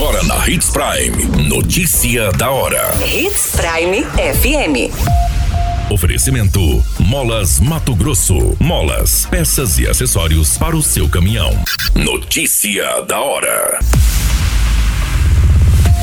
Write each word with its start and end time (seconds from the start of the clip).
Agora 0.00 0.22
na 0.22 0.48
Hits 0.48 0.70
Prime. 0.70 1.46
Notícia 1.46 2.32
da 2.32 2.50
hora. 2.50 2.98
Hits 3.06 3.52
Prime 3.54 4.02
FM. 4.02 4.90
Oferecimento: 5.92 6.82
Molas 6.98 7.60
Mato 7.60 7.94
Grosso. 7.94 8.56
Molas, 8.58 9.26
peças 9.26 9.78
e 9.78 9.86
acessórios 9.86 10.56
para 10.56 10.74
o 10.74 10.82
seu 10.82 11.06
caminhão. 11.06 11.50
Notícia 11.94 13.02
da 13.02 13.20
hora. 13.20 13.78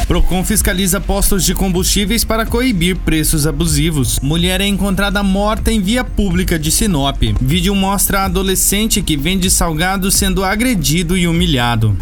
Procon 0.07 0.43
fiscaliza 0.45 1.01
postos 1.01 1.43
de 1.43 1.55
combustíveis 1.55 2.23
para 2.23 2.45
coibir 2.45 2.97
preços 2.97 3.47
abusivos. 3.47 4.19
Mulher 4.21 4.61
é 4.61 4.67
encontrada 4.67 5.23
morta 5.23 5.71
em 5.71 5.81
via 5.81 6.03
pública 6.03 6.59
de 6.59 6.69
Sinop. 6.69 7.19
Vídeo 7.41 7.73
mostra 7.73 8.25
adolescente 8.25 9.01
que 9.01 9.17
vende 9.17 9.49
salgado 9.49 10.11
sendo 10.11 10.45
agredido 10.45 11.17
e 11.17 11.27
humilhado. 11.27 11.97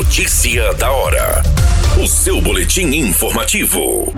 Notícia 0.00 0.72
da 0.76 0.90
hora. 0.90 1.42
O 2.02 2.08
seu 2.08 2.40
boletim 2.40 2.86
informativo. 2.86 4.10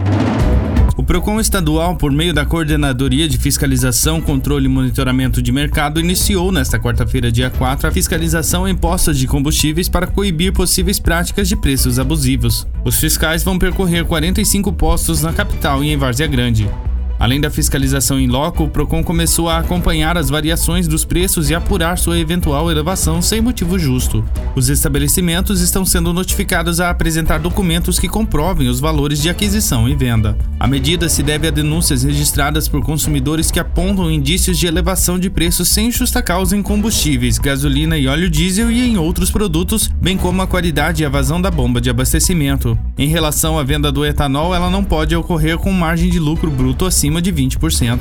O 0.96 1.02
Procon 1.02 1.40
estadual, 1.40 1.96
por 1.96 2.12
meio 2.12 2.32
da 2.32 2.46
Coordenadoria 2.46 3.28
de 3.28 3.36
Fiscalização, 3.36 4.20
Controle 4.20 4.66
e 4.66 4.68
Monitoramento 4.68 5.42
de 5.42 5.50
Mercado, 5.50 5.98
iniciou 5.98 6.52
nesta 6.52 6.78
quarta-feira, 6.78 7.32
dia 7.32 7.50
4, 7.50 7.88
a 7.88 7.90
fiscalização 7.90 8.68
em 8.68 8.76
postos 8.76 9.18
de 9.18 9.26
combustíveis 9.26 9.88
para 9.88 10.06
coibir 10.06 10.52
possíveis 10.52 11.00
práticas 11.00 11.48
de 11.48 11.56
preços 11.56 11.98
abusivos. 11.98 12.64
Os 12.84 13.00
fiscais 13.00 13.42
vão 13.42 13.58
percorrer 13.58 14.04
45 14.04 14.72
postos 14.74 15.20
na 15.20 15.32
capital 15.32 15.82
e 15.82 15.90
em 15.90 15.96
Várzea 15.96 16.28
Grande. 16.28 16.70
Além 17.18 17.40
da 17.40 17.50
fiscalização 17.50 18.18
em 18.18 18.26
loco, 18.26 18.64
o 18.64 18.68
Procon 18.68 19.04
começou 19.04 19.48
a 19.48 19.58
acompanhar 19.58 20.18
as 20.18 20.28
variações 20.28 20.88
dos 20.88 21.04
preços 21.04 21.50
e 21.50 21.54
apurar 21.54 21.96
sua 21.96 22.18
eventual 22.18 22.70
elevação 22.70 23.22
sem 23.22 23.40
motivo 23.40 23.78
justo. 23.78 24.24
Os 24.56 24.68
estabelecimentos 24.68 25.60
estão 25.60 25.84
sendo 25.84 26.12
notificados 26.12 26.80
a 26.80 26.90
apresentar 26.90 27.38
documentos 27.38 27.98
que 27.98 28.08
comprovem 28.08 28.68
os 28.68 28.80
valores 28.80 29.22
de 29.22 29.30
aquisição 29.30 29.88
e 29.88 29.94
venda. 29.94 30.36
A 30.58 30.66
medida 30.66 31.08
se 31.08 31.22
deve 31.22 31.46
a 31.46 31.50
denúncias 31.50 32.02
registradas 32.02 32.66
por 32.66 32.82
consumidores 32.82 33.50
que 33.50 33.60
apontam 33.60 34.10
indícios 34.10 34.58
de 34.58 34.66
elevação 34.66 35.18
de 35.18 35.30
preços 35.30 35.68
sem 35.68 35.92
justa 35.92 36.20
causa 36.20 36.56
em 36.56 36.62
combustíveis, 36.62 37.38
gasolina 37.38 37.96
e 37.96 38.08
óleo 38.08 38.28
diesel 38.28 38.70
e 38.70 38.82
em 38.82 38.98
outros 38.98 39.30
produtos, 39.30 39.88
bem 40.00 40.16
como 40.16 40.42
a 40.42 40.46
qualidade 40.46 41.02
e 41.02 41.06
a 41.06 41.08
vazão 41.08 41.40
da 41.40 41.50
bomba 41.50 41.80
de 41.80 41.88
abastecimento. 41.88 42.76
Em 42.98 43.08
relação 43.08 43.58
à 43.58 43.62
venda 43.62 43.92
do 43.92 44.04
etanol, 44.04 44.54
ela 44.54 44.68
não 44.68 44.82
pode 44.82 45.14
ocorrer 45.14 45.56
com 45.56 45.72
margem 45.72 46.10
de 46.10 46.18
lucro 46.18 46.50
bruto 46.50 46.84
acima 46.84 47.01
acima 47.02 47.20
de 47.20 47.32
20%. 47.32 47.98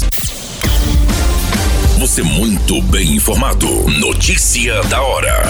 Você 2.00 2.24
muito 2.24 2.82
bem 2.84 3.18
informado. 3.18 3.68
Notícia 4.00 4.82
da 4.84 5.02
hora. 5.02 5.44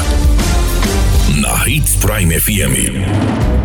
Na 1.39 1.69
Hits 1.69 1.95
Prime 1.97 2.39
FM. 2.39 3.56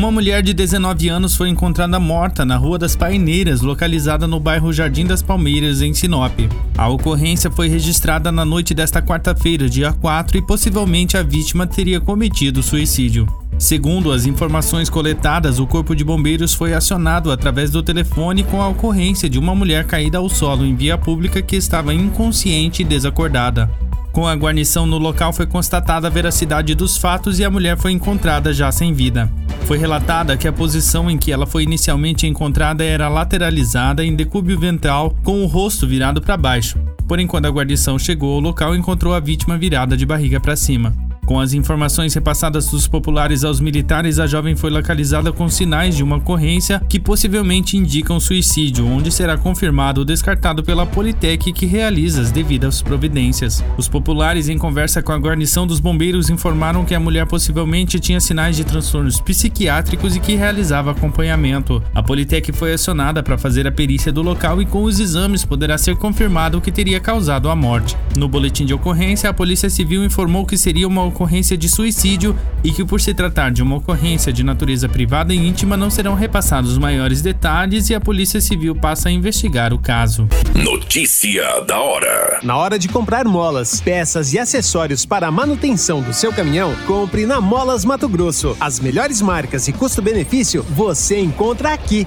Uma 0.00 0.10
mulher 0.10 0.42
de 0.42 0.54
19 0.54 1.10
anos 1.10 1.36
foi 1.36 1.50
encontrada 1.50 2.00
morta 2.00 2.42
na 2.42 2.56
Rua 2.56 2.78
das 2.78 2.96
Paineiras, 2.96 3.60
localizada 3.60 4.26
no 4.26 4.40
bairro 4.40 4.72
Jardim 4.72 5.04
das 5.04 5.20
Palmeiras, 5.20 5.82
em 5.82 5.92
Sinop. 5.92 6.32
A 6.78 6.88
ocorrência 6.88 7.50
foi 7.50 7.68
registrada 7.68 8.32
na 8.32 8.42
noite 8.42 8.72
desta 8.72 9.02
quarta-feira, 9.02 9.68
dia 9.68 9.92
4, 9.92 10.38
e 10.38 10.42
possivelmente 10.42 11.18
a 11.18 11.22
vítima 11.22 11.66
teria 11.66 12.00
cometido 12.00 12.62
suicídio. 12.62 13.28
Segundo 13.58 14.10
as 14.10 14.24
informações 14.24 14.88
coletadas, 14.88 15.58
o 15.58 15.66
Corpo 15.66 15.94
de 15.94 16.02
Bombeiros 16.02 16.54
foi 16.54 16.72
acionado 16.72 17.30
através 17.30 17.70
do 17.70 17.82
telefone 17.82 18.42
com 18.42 18.62
a 18.62 18.68
ocorrência 18.68 19.28
de 19.28 19.38
uma 19.38 19.54
mulher 19.54 19.84
caída 19.84 20.16
ao 20.16 20.30
solo 20.30 20.64
em 20.64 20.74
via 20.74 20.96
pública 20.96 21.42
que 21.42 21.56
estava 21.56 21.92
inconsciente 21.92 22.80
e 22.80 22.86
desacordada. 22.86 23.70
Com 24.12 24.26
a 24.26 24.34
guarnição 24.34 24.86
no 24.86 24.96
local 24.96 25.30
foi 25.30 25.46
constatada 25.46 26.06
a 26.06 26.10
veracidade 26.10 26.74
dos 26.74 26.96
fatos 26.96 27.38
e 27.38 27.44
a 27.44 27.50
mulher 27.50 27.76
foi 27.76 27.92
encontrada 27.92 28.50
já 28.50 28.72
sem 28.72 28.94
vida. 28.94 29.30
Foi 29.70 29.78
relatada 29.78 30.36
que 30.36 30.48
a 30.48 30.52
posição 30.52 31.08
em 31.08 31.16
que 31.16 31.30
ela 31.30 31.46
foi 31.46 31.62
inicialmente 31.62 32.26
encontrada 32.26 32.82
era 32.82 33.08
lateralizada 33.08 34.04
em 34.04 34.16
decúbio 34.16 34.58
ventral 34.58 35.16
com 35.22 35.44
o 35.44 35.46
rosto 35.46 35.86
virado 35.86 36.20
para 36.20 36.36
baixo. 36.36 36.76
Porém, 37.06 37.24
quando 37.24 37.46
a 37.46 37.50
guarnição 37.50 37.96
chegou 37.96 38.34
ao 38.34 38.40
local, 38.40 38.74
encontrou 38.74 39.14
a 39.14 39.20
vítima 39.20 39.56
virada 39.56 39.96
de 39.96 40.04
barriga 40.04 40.40
para 40.40 40.56
cima. 40.56 40.92
Com 41.30 41.38
as 41.38 41.52
informações 41.52 42.12
repassadas 42.12 42.66
dos 42.66 42.88
populares 42.88 43.44
aos 43.44 43.60
militares, 43.60 44.18
a 44.18 44.26
jovem 44.26 44.56
foi 44.56 44.68
localizada 44.68 45.30
com 45.30 45.48
sinais 45.48 45.94
de 45.94 46.02
uma 46.02 46.16
ocorrência 46.16 46.82
que 46.88 46.98
possivelmente 46.98 47.76
indicam 47.76 48.18
suicídio, 48.18 48.84
onde 48.84 49.12
será 49.12 49.38
confirmado 49.38 50.00
ou 50.00 50.04
descartado 50.04 50.64
pela 50.64 50.84
Politec 50.84 51.52
que 51.52 51.66
realiza 51.66 52.20
as 52.20 52.32
devidas 52.32 52.82
providências. 52.82 53.62
Os 53.78 53.86
populares, 53.86 54.48
em 54.48 54.58
conversa 54.58 55.04
com 55.04 55.12
a 55.12 55.18
guarnição 55.18 55.68
dos 55.68 55.78
bombeiros, 55.78 56.30
informaram 56.30 56.84
que 56.84 56.96
a 56.96 56.98
mulher 56.98 57.26
possivelmente 57.26 58.00
tinha 58.00 58.18
sinais 58.18 58.56
de 58.56 58.64
transtornos 58.64 59.20
psiquiátricos 59.20 60.16
e 60.16 60.20
que 60.20 60.34
realizava 60.34 60.90
acompanhamento. 60.90 61.80
A 61.94 62.02
Politec 62.02 62.50
foi 62.50 62.72
acionada 62.72 63.22
para 63.22 63.38
fazer 63.38 63.68
a 63.68 63.72
perícia 63.72 64.10
do 64.10 64.20
local 64.20 64.60
e 64.60 64.66
com 64.66 64.82
os 64.82 64.98
exames 64.98 65.44
poderá 65.44 65.78
ser 65.78 65.94
confirmado 65.94 66.58
o 66.58 66.60
que 66.60 66.72
teria 66.72 66.98
causado 66.98 67.48
a 67.48 67.54
morte. 67.54 67.96
No 68.16 68.28
boletim 68.28 68.66
de 68.66 68.74
ocorrência, 68.74 69.30
a 69.30 69.32
Polícia 69.32 69.70
Civil 69.70 70.04
informou 70.04 70.44
que 70.44 70.58
seria 70.58 70.88
uma 70.88 71.04
ocorrência 71.04 71.19
de 71.56 71.68
suicídio 71.68 72.36
e 72.64 72.72
que, 72.72 72.84
por 72.84 73.00
se 73.00 73.12
tratar 73.12 73.50
de 73.50 73.62
uma 73.62 73.76
ocorrência 73.76 74.32
de 74.32 74.42
natureza 74.42 74.88
privada 74.88 75.34
e 75.34 75.36
íntima, 75.36 75.76
não 75.76 75.90
serão 75.90 76.14
repassados 76.14 76.78
maiores 76.78 77.20
detalhes 77.22 77.90
e 77.90 77.94
a 77.94 78.00
Polícia 78.00 78.40
Civil 78.40 78.74
passa 78.74 79.08
a 79.08 79.12
investigar 79.12 79.72
o 79.72 79.78
caso. 79.78 80.28
Notícia 80.54 81.60
da 81.60 81.78
hora: 81.78 82.40
Na 82.42 82.56
hora 82.56 82.78
de 82.78 82.88
comprar 82.88 83.24
molas, 83.26 83.80
peças 83.80 84.32
e 84.32 84.38
acessórios 84.38 85.04
para 85.04 85.28
a 85.28 85.30
manutenção 85.30 86.02
do 86.02 86.12
seu 86.12 86.32
caminhão, 86.32 86.74
compre 86.86 87.26
na 87.26 87.40
Molas 87.40 87.84
Mato 87.84 88.08
Grosso. 88.08 88.56
As 88.58 88.80
melhores 88.80 89.20
marcas 89.20 89.68
e 89.68 89.72
custo-benefício 89.72 90.62
você 90.70 91.20
encontra 91.20 91.72
aqui. 91.72 92.06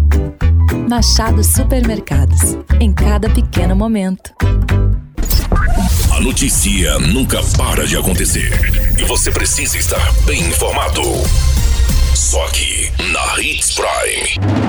Machado 0.89 1.43
Supermercados. 1.43 2.57
Em 2.79 2.93
cada 2.93 3.29
pequeno 3.29 3.75
momento. 3.75 4.31
A 6.15 6.21
notícia 6.21 6.97
nunca 6.99 7.41
para 7.57 7.85
de 7.85 7.97
acontecer. 7.97 8.51
E 8.97 9.03
você 9.03 9.31
precisa 9.31 9.77
estar 9.77 10.13
bem 10.25 10.41
informado. 10.47 11.01
Só 12.15 12.45
aqui, 12.45 12.89
na 13.11 13.41
Hits 13.41 13.75
Prime. 13.75 14.61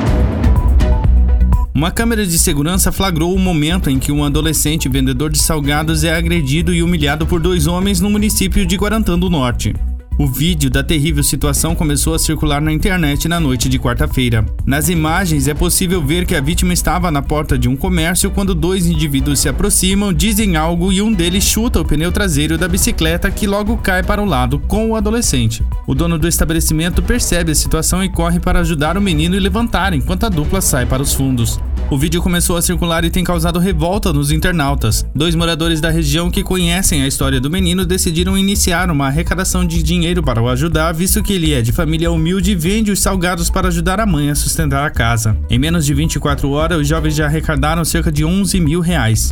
Uma 1.74 1.90
câmera 1.90 2.26
de 2.26 2.38
segurança 2.38 2.92
flagrou 2.92 3.34
o 3.34 3.38
momento 3.38 3.88
em 3.88 3.98
que 3.98 4.12
um 4.12 4.24
adolescente 4.24 4.88
vendedor 4.88 5.30
de 5.30 5.42
salgados 5.42 6.04
é 6.04 6.14
agredido 6.14 6.74
e 6.74 6.82
humilhado 6.82 7.26
por 7.26 7.40
dois 7.40 7.66
homens 7.66 8.00
no 8.00 8.10
município 8.10 8.66
de 8.66 8.76
Guarantã 8.76 9.18
do 9.18 9.30
Norte. 9.30 9.74
O 10.18 10.26
vídeo 10.26 10.68
da 10.68 10.84
terrível 10.84 11.22
situação 11.22 11.74
começou 11.74 12.14
a 12.14 12.18
circular 12.18 12.60
na 12.60 12.72
internet 12.72 13.26
na 13.28 13.40
noite 13.40 13.68
de 13.68 13.78
quarta-feira. 13.78 14.44
Nas 14.64 14.88
imagens 14.90 15.48
é 15.48 15.54
possível 15.54 16.04
ver 16.04 16.26
que 16.26 16.36
a 16.36 16.40
vítima 16.40 16.74
estava 16.74 17.10
na 17.10 17.22
porta 17.22 17.58
de 17.58 17.68
um 17.68 17.74
comércio 17.74 18.30
quando 18.30 18.54
dois 18.54 18.86
indivíduos 18.86 19.40
se 19.40 19.48
aproximam, 19.48 20.12
dizem 20.12 20.54
algo 20.54 20.92
e 20.92 21.00
um 21.00 21.12
deles 21.12 21.44
chuta 21.44 21.80
o 21.80 21.84
pneu 21.84 22.12
traseiro 22.12 22.58
da 22.58 22.68
bicicleta 22.68 23.30
que 23.30 23.46
logo 23.46 23.78
cai 23.78 24.02
para 24.02 24.22
o 24.22 24.26
lado 24.26 24.58
com 24.58 24.90
o 24.90 24.96
adolescente. 24.96 25.64
O 25.86 25.94
dono 25.94 26.18
do 26.18 26.28
estabelecimento 26.28 27.02
percebe 27.02 27.52
a 27.52 27.54
situação 27.54 28.04
e 28.04 28.08
corre 28.08 28.38
para 28.38 28.60
ajudar 28.60 28.98
o 28.98 29.02
menino 29.02 29.34
e 29.34 29.40
levantar 29.40 29.94
enquanto 29.94 30.24
a 30.24 30.28
dupla 30.28 30.60
sai 30.60 30.84
para 30.84 31.02
os 31.02 31.14
fundos. 31.14 31.58
O 31.92 31.98
vídeo 31.98 32.22
começou 32.22 32.56
a 32.56 32.62
circular 32.62 33.04
e 33.04 33.10
tem 33.10 33.22
causado 33.22 33.58
revolta 33.58 34.14
nos 34.14 34.32
internautas. 34.32 35.04
Dois 35.14 35.34
moradores 35.34 35.78
da 35.78 35.90
região 35.90 36.30
que 36.30 36.42
conhecem 36.42 37.02
a 37.02 37.06
história 37.06 37.38
do 37.38 37.50
menino 37.50 37.84
decidiram 37.84 38.38
iniciar 38.38 38.90
uma 38.90 39.08
arrecadação 39.08 39.62
de 39.62 39.82
dinheiro 39.82 40.22
para 40.22 40.40
o 40.40 40.48
ajudar, 40.48 40.92
visto 40.94 41.22
que 41.22 41.34
ele 41.34 41.52
é 41.52 41.60
de 41.60 41.70
família 41.70 42.10
humilde 42.10 42.52
e 42.52 42.54
vende 42.54 42.90
os 42.90 43.02
salgados 43.02 43.50
para 43.50 43.68
ajudar 43.68 44.00
a 44.00 44.06
mãe 44.06 44.30
a 44.30 44.34
sustentar 44.34 44.86
a 44.86 44.90
casa. 44.90 45.36
Em 45.50 45.58
menos 45.58 45.84
de 45.84 45.92
24 45.92 46.48
horas, 46.50 46.80
os 46.80 46.88
jovens 46.88 47.14
já 47.14 47.26
arrecadaram 47.26 47.84
cerca 47.84 48.10
de 48.10 48.24
11 48.24 48.58
mil 48.58 48.80
reais. 48.80 49.30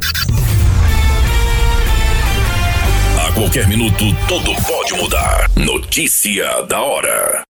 A 3.26 3.32
qualquer 3.32 3.66
minuto, 3.66 4.04
tudo 4.28 4.54
pode 4.66 5.02
mudar. 5.02 5.50
Notícia 5.56 6.44
da 6.68 6.78
hora. 6.82 7.49